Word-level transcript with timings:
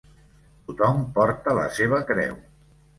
Tothom 0.69 1.05
porta 1.19 1.57
la 1.61 1.69
seva 1.79 2.05
creu. 2.13 2.39